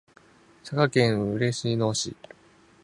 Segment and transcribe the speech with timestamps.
[0.63, 2.17] 佐賀県嬉野市